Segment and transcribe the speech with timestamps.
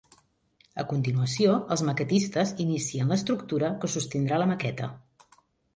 [0.83, 4.91] A continuació els maquetistes inicien l'estructura que sostindrà la maqueta.